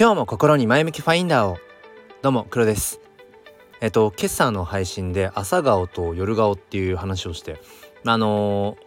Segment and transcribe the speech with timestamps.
[0.00, 1.58] 今日も心に前向きファインダーを。
[2.22, 3.02] どうも黒です。
[3.82, 7.60] えっと今朝の配信で朝顔と夜顔っていう話をして
[8.06, 8.78] あの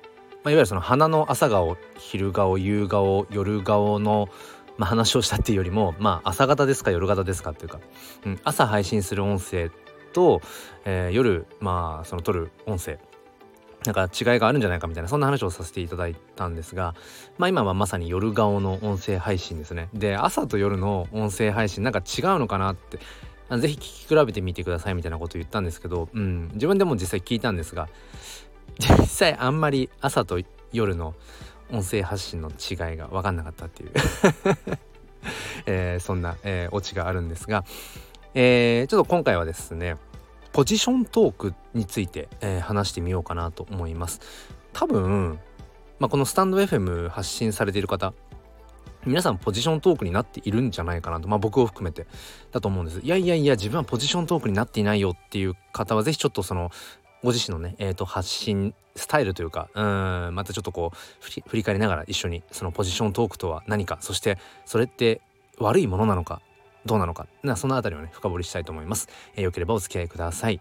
[0.44, 4.28] ま、いわゆるその花の朝顔昼顔夕顔夜顔の、
[4.80, 7.80] まあ、話をしたっていうよりもまあ朝方ですか夜方ですかっていうか、
[8.26, 9.70] うん、朝配信する音声
[10.14, 10.42] と、
[10.84, 12.98] えー、夜まあその撮る音声
[13.86, 16.96] なんか違いがあるんじゃないかみたいなそんな話をさせていただいたんですが
[17.38, 19.90] まあ今はまさに夜顔の音声配信ですね。
[19.94, 23.00] で朝と夜の音声配信なんか違うのかなって
[23.60, 27.90] ぜひ聞き比べてみてくださいみたいなこと言ったんですけど、うん、自分でも実際聞いたんですが
[28.80, 30.40] 実際あんまり朝と
[30.72, 31.14] 夜の
[31.72, 33.92] 音声発信の違いが分かんなかったっていう。
[35.66, 37.64] えー、そんな、えー、オチがあるんですが、
[38.34, 39.96] えー、ちょっと今回はですね
[40.54, 44.22] ポジショントークについて、えー、話してみようかなと思います。
[44.72, 45.40] 多分、
[46.00, 48.14] まあ、このスタンド FM 発信されている方
[49.06, 52.08] 皆さんポジショントークになっているんじゃないかなとまあ僕を含めて
[52.52, 53.00] だと思うんです。
[53.02, 56.72] いやいやいや自分はポジショントークになっていないよっていう方は是非ちょっとその
[57.24, 65.22] ご自身のね、えーと、発信スタイルというかうんまたちょっとこう振り返りながら一緒にそのポジショントークとは何かそしてそれって
[65.58, 66.42] 悪いものなのか
[66.86, 67.28] どうなのか。
[67.44, 70.60] なそのあたりをね深掘りしたいと思います、えー、よければお付き合いください。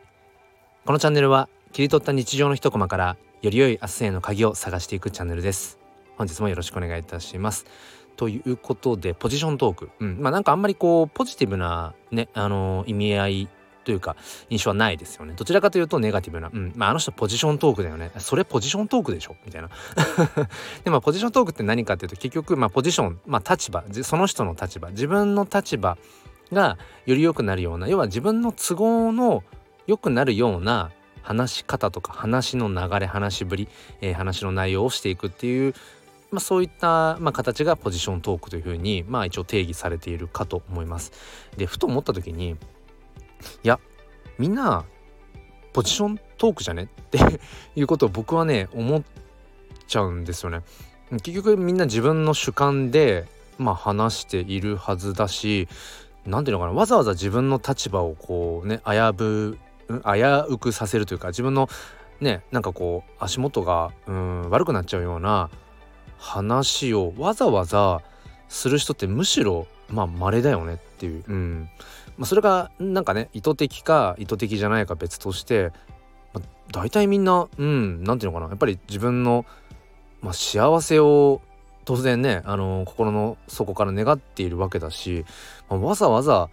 [0.84, 5.78] このチャンネルは切り取った日常の一コマからより良い明日への鍵を探していくチャンネルです。
[6.16, 7.66] 本日もよろしくお願いいたします。
[8.16, 13.48] ということでポジショントーク、うん、まあなんかあんまりこうポジティブなねあのー、意味合い
[13.84, 14.16] というか
[14.50, 15.34] 印象はないですよね。
[15.36, 16.72] どちらかというとネガティブな、うん。
[16.76, 18.10] まあ、あの人ポジショントークだよね。
[18.18, 19.36] それポジショントークでしょ？
[19.44, 19.68] みたいな。
[20.84, 23.84] でまあポジショントークって何かっていうと結局まあポジションまあ立場。
[24.02, 24.90] その人の立場。
[24.90, 25.98] 自分の立場
[26.52, 29.42] がより良くなるような要は自分の都合の
[29.86, 30.90] 良くなるような
[31.22, 33.68] 話し方とか話の流れ話しぶり、
[34.00, 35.74] えー、話の内容をしていくっていう、
[36.30, 41.12] まあ、そういった、まあ、形がポジショントークというふうに、まあ、一応定義されているかと思います。
[41.56, 42.56] でふと思った時に
[43.62, 43.78] いや
[44.38, 44.84] みんな
[45.72, 46.84] ポジショントークじゃね？
[47.00, 47.18] って
[47.76, 49.02] いうことを僕はね思っ
[49.86, 50.62] ちゃうんですよね。
[51.22, 53.26] 結局みんな自分の主観で
[53.58, 55.68] まあ話しているはずだし
[56.26, 56.72] 何ていうのかな？
[56.72, 61.68] わざわざ自分の立場をこうね危ぶ危うくさせるというか自分の
[62.20, 65.50] ねなんかこう足元がうん悪くなっちゃうような
[66.18, 68.00] 話をわざわざ
[68.48, 71.68] する人ってむしろまあ稀だよねっていう、うん。
[72.16, 75.72] まあ、それがなんかね意図的か意図的じゃないか別として、
[76.32, 78.50] まあ、大体みんなうん何ていうのかな。
[78.50, 79.44] やっぱり自分の、
[80.20, 81.40] まあ、幸せを
[81.84, 85.24] 当然ねあの心の底から願っているわけだし、
[85.68, 86.48] まあ、わざわざ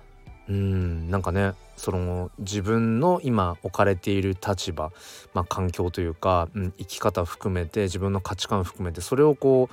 [0.47, 4.91] うんなんかねその自分の今置かれている立場、
[5.33, 9.69] まあ、環境というか、うん、生き方含めて自分の価値観含めてそれをこ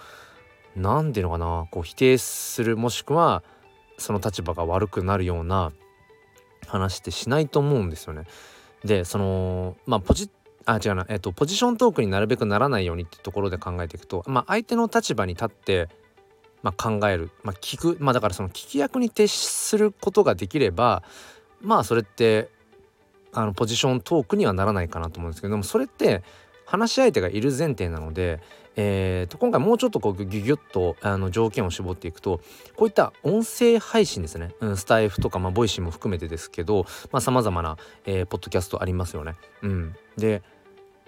[0.76, 3.42] う何て言うのかなこう否定するもしくは
[3.98, 5.72] その立場が悪くなるような
[6.66, 8.24] 話ってしないと思うんですよね。
[8.84, 10.30] でそのまあポジ
[10.66, 15.88] あ違うな、えっと、ポジショントークになるべくならないようにってところで考えていくと、まあ、相手の立場に立って、
[16.62, 21.04] まあ、考える、まあ、聞く、まあ、だからその聞き役に徹することができれば
[21.60, 22.50] まあそれって
[23.32, 26.24] あのポジショントークにはならないかなと思うんですけどもそれって
[26.64, 28.40] 話し相手がいる前提なので、
[28.76, 32.40] えー、と今回もうちょっとこうギュギュッとあの条件を絞っていくと
[32.76, 36.86] こういった音声配信ですね、うん、スタイフとか、まあ、ボイシーも含めてですけど
[37.18, 39.34] さまざ、まな、えー、ポッドキャストありますよね。
[39.62, 40.42] うん、で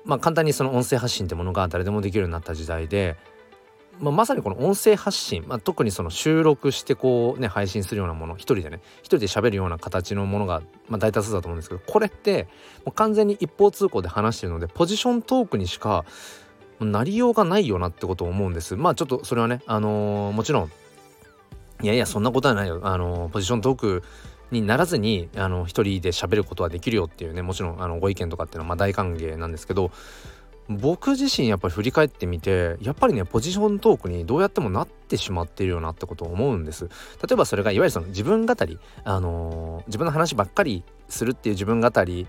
[0.05, 3.17] まあ簡単にその音声発信ってものが誰でもできるようになった時代で、
[4.01, 12.45] まあ、まさにこの音声発信、まあ、特にその収録してこうね配信するようなもの一人でね一人で喋るような形のものが、まあ、大多数だと思うんですけどこれって
[12.85, 16.07] もう完全に一方通行で話してるのでポジショントークにしか
[16.81, 18.77] なりようがないよなってことを思うんです。
[18.77, 20.71] まあちょっとそれはねあのー、もちろん
[21.83, 22.81] いやいやそんなことはないよ。
[22.83, 24.03] あのー、ポジショントーク
[24.51, 29.91] にならずにあの一人で喋ることはできるよっていうねもちろんあのご意見とかっていうのはま大歓迎なんですけど
[30.69, 36.87] 僕自身やっぱり振り返ってみてやっぱりねポジショントークにどうやってもなってしまっているよなってことを思うんです。
[36.87, 42.27] 例えばそれがいわゆるその自分語りあのー、自分の話ばっかりするっていう自分語り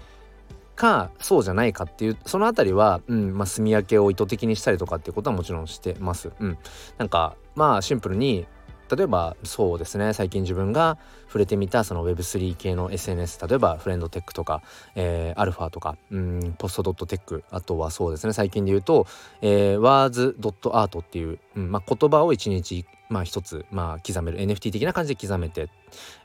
[0.79, 6.31] かそうじゃないかっていうその辺りは、うんまあ、住み分けを意図的にしたりとかっていうことはもちろんしてます。
[6.39, 6.57] うん、
[6.97, 8.47] なんかまあシンプルに
[8.89, 10.97] 例えばそうですね最近自分が
[11.27, 14.63] 触れてみたその Web3 系の SNS 例えば friend.tech とか、
[14.95, 19.05] えー、アルファとかうん Post.tech あとはそうですね最近で言うと、
[19.41, 25.69] えー、 words.art っていう、うんまあ、言葉を一日まあ一つ、まあ、刻める NFT 的な感じで刻めて、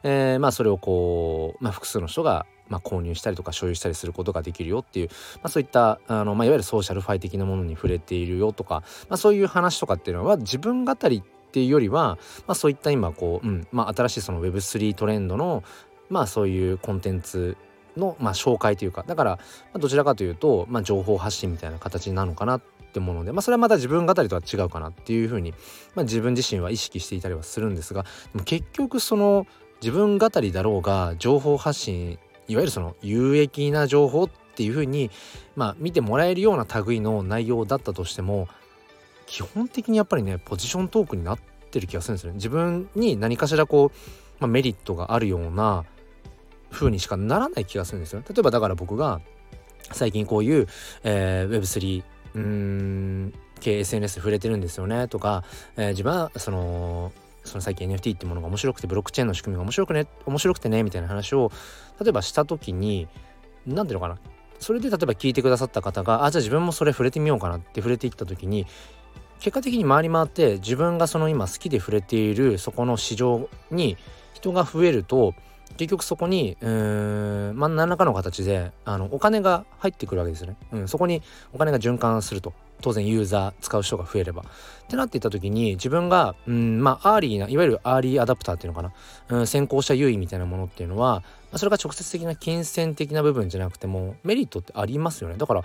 [0.05, 15.63] えー、まあそれをこう、まあ、複数の人がまあ、購入したりとか所有したりすることができるよっていう、まあ、そういったあの、まあ、いわゆる SocialFi 的なものに触れているよとか、まあ、そういう話とかっていうのは自分語りっていうよりは、まあ、そういった今こう、うんまあ、新しいその Web3 トレンドの
[16.11, 17.57] まあそういうコンテンツ
[17.97, 19.39] の、まあ、紹介というかだから、
[19.73, 22.63] ま、どちらかというと、まあ、情報発信みたいな形なのかなっ
[22.93, 25.53] て思うので、まあ、それはまた自分語りとは違うかなっていうふうに、
[25.95, 29.47] まあ、自分自身は意識していたりはするんですがでも結局その
[29.81, 35.11] 自分語りだろうが情報発信いわゆるその有益な情報っていうふうに、
[35.57, 38.49] まあ、見てもらえるような類の内容だったとしても
[39.27, 41.39] 基本的にやっぱりねポジショントークになっ
[41.71, 42.37] てる気がするんですよね。
[42.37, 43.99] 自分に何かしらこう、
[44.41, 45.85] まあ、メリットがあるような
[46.71, 48.23] 風にしかならない気がするんですよ。
[48.29, 49.21] 例えばだから僕が
[49.93, 50.69] 最近こういう、
[51.03, 52.05] えー、Web3
[52.35, 55.45] うーん系 SNS 触れてるんですよねとか、
[55.77, 57.13] えー、自分はその
[57.45, 61.51] その最近 NFT ってものが面白くてブロックチェーンの仕組みが面白くね面白くてねみたいな話を
[62.01, 63.09] 例えばした時に
[63.67, 64.19] 何ていうのかな
[64.59, 68.67] それで例えば聞いてくださった方があじゃあ自分もそれ触れてみようかなって触れていった時に
[69.41, 73.99] 結果的に回り回って自分がその今好きで触れているそこの市場に
[74.33, 75.35] 人が増えると
[75.77, 80.57] 結局そこに、うーん、まあ、何らかの形で、あの、お金が入ってくるわけですよね。
[80.73, 82.53] うん、そこにお金が循環すると。
[82.81, 84.43] 当然ユーザー使う人が増えれば。
[84.43, 89.39] ってなっていった時に自分が、うん、まあ、 early な、いわゆるアーリーアダプターっていうのかな。
[89.39, 91.23] うん、先行者優位みたいなものっていうのは、
[91.53, 95.37] ま、それが直接的な金銭的な部分じゃなくても、メリットってありますよね。
[95.39, 95.65] だから、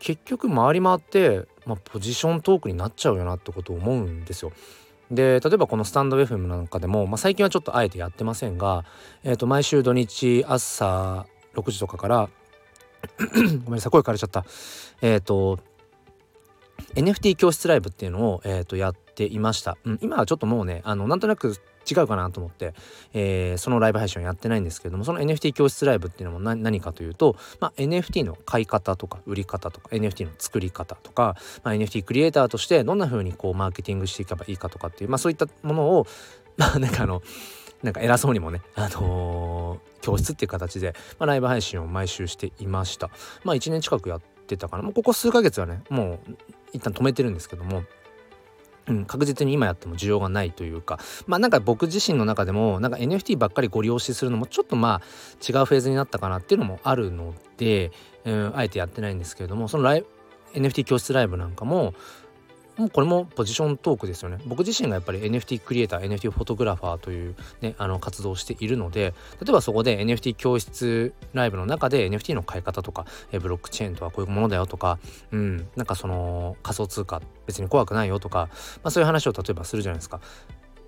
[0.00, 4.52] 結局回り回って、まあ、ポジショントークになっちゃうよなってことを思うんですよ。
[5.10, 8.84] で例えばこのスタンド FM なんかでも、まあ、最近はちょっとあえてやってませんが、
[9.22, 12.28] えー、と毎週土日朝6時とかから
[13.64, 14.44] ごめんなさい声枯れちゃった
[15.02, 15.60] えっ、ー、と
[16.96, 21.56] NFT 教室ライブっていうのを、えー、とやっていました、うん、今はちょっともうねあのなんとなく
[21.88, 22.74] 違うかなと思って、
[23.14, 36.06] えー、そのライブ配信をやってないんですけれどもその NFT 教室ライブっていうのも何かというと、まあ、NFT の買い方とか売り方とか NFT の作り方とか、まあ、NFT クリエイターとしてどんな風にこうマーケティングしていけばいいかとかっていう、まあ、そういったものを
[36.58, 37.22] まあなんかあの
[37.82, 43.10] なんか偉そうにもね、あのー、教室っていう形で、まあ、ライブ配信を毎週していました。
[43.44, 44.82] まあ1年近くやってたかな。
[44.82, 46.36] もうここ数ヶ月はね、もう
[46.72, 47.82] 一旦止めてるんですけども、
[48.88, 55.02] うん、確実に今やっても需要がないというかまあなんか僕自身の中でもなんか NFT ばっかりご利用しするのもちょっとまあ
[55.46, 57.90] 違うフェーズになったかなっていうのもあるので、
[58.24, 60.04] うん、あえてやってないんですけれどもそのライ
[60.54, 61.94] NFT 教室ライブなんかも
[62.76, 64.38] もうこれもポジショントークですよね。
[64.46, 74.98] 僕自身がやっぱり NFT クリエイター NFT フォトグラファーというねあの活動をしているので例えばそこで NFT 教室ライブの中で NFT の買い方とかえブロックチェーンとはこういうものだよとか
[75.30, 78.48] うんなんかその仮想通貨別に怖くないよとか、
[78.82, 80.20] まあ、そういう話を例えばするじゃないですか。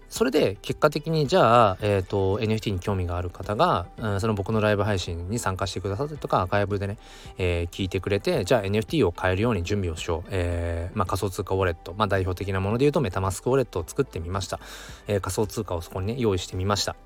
[0.08, 6.98] それで結果的にじゃあ、えーと、NFT に興味がある方が、うん、その僕のライブ配信に参加してくださったりとかアーカイブでね、
[7.36, 14.60] えー、聞いてくれてじゃあ NFT を買えるように準備をしよう、えーまあ、仮想通貨ウォレット、まあ、代表的なもので言うとメタマスクウォレットを作ってみました、
[15.08, 16.96] えー、仮想通貨をそこにね用意してみました。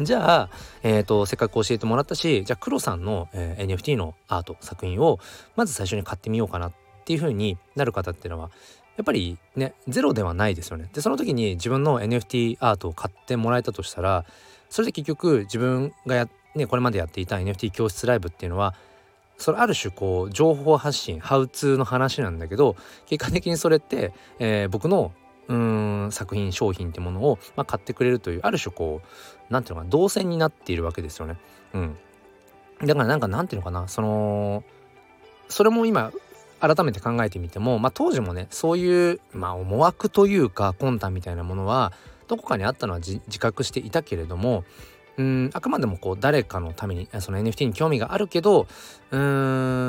[0.00, 0.50] じゃあ、
[0.84, 5.18] えーと、せっかく教えてもらったしじゃあ黒さんの、えー、NFT のアート作品を
[5.56, 6.72] まず最初に買ってみようかなっ
[7.04, 8.52] ていう風になる方っていうのは
[8.98, 10.90] やっぱりねゼロではないですよね。
[10.92, 14.26] でその時に自分の NFT アートを買ってもらえたとしたら
[14.68, 18.74] それで結局自分がや、ね、これまでやっていた NFT 教室ライブっていうのは
[19.38, 25.12] それある種こう情報発信ハウツーの話なんだけど結果的にそれって、えー、僕の
[25.46, 29.08] うん作品商品ってものを、まあ、買ってくれるというある種こう
[29.48, 31.36] 何ていうのかな動線になっているわけですよね。
[31.72, 31.96] うん、
[32.84, 34.64] だからなんかなんていうのかなその
[35.48, 36.12] それも今
[36.60, 41.92] 改めて考えてみても、まあ、当時もねそういう、まあ、思惑というか魂胆みたいなものは
[42.26, 44.64] どこかにあったのは自覚していたけれども
[45.16, 48.66] うんあくまでもこう誰かのためにその NFT に興味があるけど
[49.10, 49.18] うー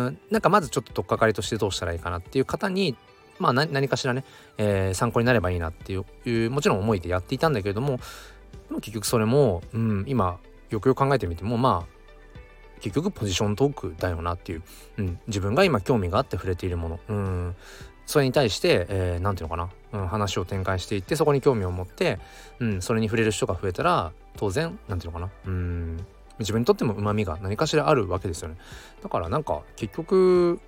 [0.10, 2.96] んなんかまずちょっと取っかかりとしてどうしたらいいかなっていう方に
[3.38, 4.24] まあ何かしらね、
[4.58, 8.00] えー、参考になればいいなっていうもちろん思いでやっていたんだけれども
[8.70, 11.99] も結局それも、うん、今よくよく考えてみてもまあ
[12.80, 14.64] 結局ポジショントークだよなっていう、
[14.98, 17.56] うん、自分が今興味があって触れているもの、うん、
[18.06, 19.70] それに対して、えー、て言うのかな、
[20.02, 22.20] うん、話を展開していってそこに興味を持って、
[22.60, 26.06] うん、それに触れる人が増えたら当然何て言うのかな、うん、
[26.40, 28.56] 自分にとってもうまみが何かしらあるわけですよね。
[29.04, 30.60] だからなんか結局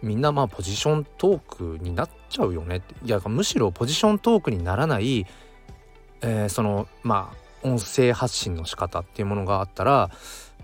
[0.00, 2.76] みんなまあポジショントークになっちゃうよね。
[2.76, 5.26] っていやむしろポジショントークにならない、
[6.22, 10.10] えー、そのまあ音声発信の仕方っていうものがあったら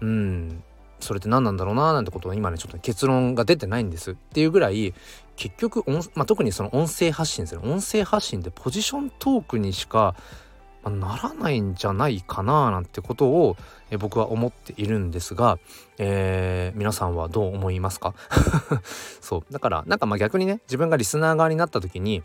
[0.00, 0.62] うん。
[1.04, 4.94] それって何なんだろうななんてことは今ねちょっと結論が出てないんですっていうぐらい
[5.36, 10.14] 結局音まあ、特にその音声発信ですね音声発信でポジショントークにしか、
[10.84, 13.56] まあ、ならないんじゃないかななんてことを
[13.90, 15.58] え僕は思っているんですが、
[15.98, 18.14] えー、皆さんはどう思いますか？
[19.20, 19.52] そう。
[19.52, 22.22] だからなんかまあ逆にね自分がリスナー側になった時に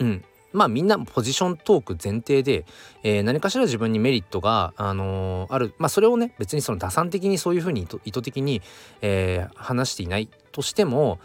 [0.00, 2.64] うんまあみんなポジショントーク前提で、
[3.02, 5.74] えー、何かしら自分にメリットが、あのー、ある。
[5.78, 8.62] まあそれをね別にその打算的にそういうふうに意図的に、
[9.02, 11.18] えー、話していないとしても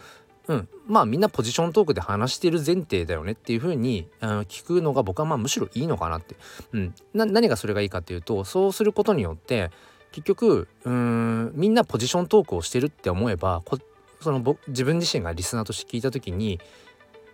[0.48, 6.34] うん、まあみんなポジショントークで話してる前提だよねっていう風にあ聞くのが僕はまあむしろいいのかなって、
[6.72, 9.70] うん、何がそれがいいかっていうとそうすることによって
[10.10, 13.62] 結局うんみんなポジショントークをしてるって思えば
[14.20, 16.60] その自分自身がリスナーとして聞いた時に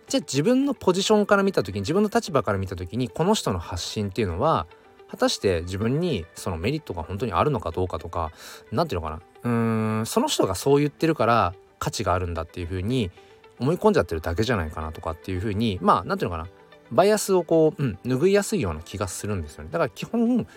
[0.09, 4.65] じゃあ自分のポジションから見た時に自分の立場から見た時にこの人の発信っていうのは
[5.07, 8.31] 果たして自分にそのメリットが本当にあるのかどうかとか
[8.71, 9.51] 何て言うのかな。
[9.51, 13.11] うーんその人がそう言ってるから価値があるんだっていうふうに
[13.59, 16.55] 思い込んじゃってるだけじゃないかなとかっていうふうにまあ何て言うのかな。
[16.91, 19.69] バイアスをこう、うん、拭いやすいような気がするんですよね。
[19.71, 20.47] だから基本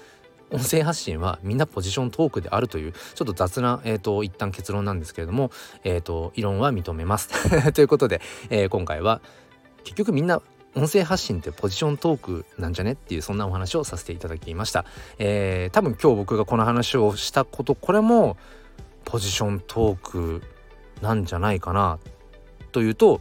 [0.53, 5.51] 音声発信はみんなポジショントークであるというちょっと雑な、えーと、一旦結論なんですけれども、
[5.83, 7.31] えーと、異論は認めます。
[7.73, 9.21] ということで、えー、今回は
[9.85, 10.41] 結局みんな
[10.75, 14.87] 音声発信ってポジショントークなんじゃねっていうそんなお話をさせていただきました、
[15.19, 18.39] えー、多分今日僕がこの話をしたことこれも
[19.05, 20.43] ポジショントーク
[21.03, 21.99] なんじゃないかな
[22.71, 23.21] というと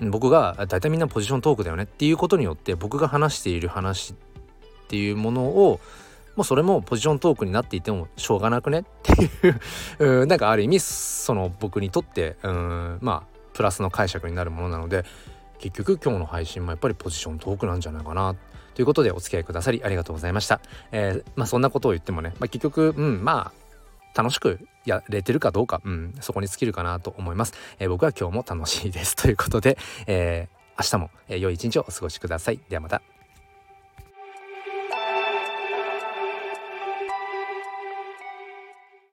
[0.00, 4.16] 僕が大体みんなポジショントークだよねっていうことによって僕が話している話っ
[4.88, 5.80] ていうものを
[6.36, 9.12] もうそれもポジショントークになっていてもしょうがなくねって
[10.02, 15.04] いう なんかある意味その僕にとってうんまあプラスの解釈になるものなので
[15.58, 18.34] 結局今日の配信もやっぱりポジショントークなんじゃないかな
[18.74, 20.60] ということでお付き合いくださりありがとうございました。
[20.90, 23.62] えー、まあそんなことを言ってもね、まあ、結局うんまあ
[24.14, 27.54] 楽しくやれてるかどうか、うん、そこに尽きるかなと思います。
[27.78, 32.60] えー、僕は今日も楽しいですということで、えー、明日も良い一日をお過ごしください。
[32.68, 33.11] ではまた。